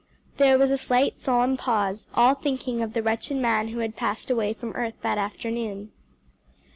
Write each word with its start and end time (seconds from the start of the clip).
'"There 0.37 0.57
was 0.57 0.71
a 0.71 0.77
slight 0.77 1.19
solemn 1.19 1.57
pause, 1.57 2.07
all 2.15 2.33
thinking 2.33 2.81
of 2.81 2.93
the 2.93 3.03
wretched 3.03 3.37
man 3.37 3.67
who 3.67 3.81
had 3.81 3.95
passed 3.95 4.31
away 4.31 4.51
from 4.51 4.71
earth 4.73 4.95
that 5.03 5.19
afternoon. 5.19 5.91